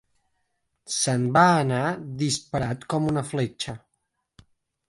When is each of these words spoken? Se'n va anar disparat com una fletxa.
Se'n 0.93 1.27
va 1.35 1.43
anar 1.59 1.83
disparat 2.23 2.89
com 2.95 3.09
una 3.13 3.25
fletxa. 3.33 3.77